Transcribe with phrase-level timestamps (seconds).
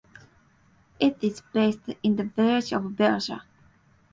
[0.99, 3.43] It is based in the village of Berga.